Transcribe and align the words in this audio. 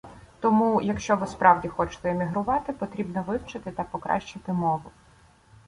Тому, 0.39 0.81
якщо 0.81 1.15
ви 1.17 1.27
справді 1.27 1.67
хочете 1.67 2.09
емігрувати, 2.09 2.73
потрібно 2.73 3.23
вивчити 3.23 3.71
та 3.71 3.83
покращити 3.83 4.53
мову 4.53 4.91